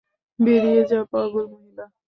বেরিয়ে 0.39 0.81
যা, 0.85 0.99
পাগল 1.11 1.45
মহিলা। 1.47 1.85